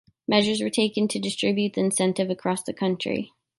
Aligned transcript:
Measures 0.27 0.61
were 0.61 0.69
taken 0.71 1.07
to 1.07 1.19
distribute 1.19 1.73
the 1.73 1.79
incentive 1.81 2.31
across 2.31 2.63
the 2.63 2.73
country. 2.73 3.33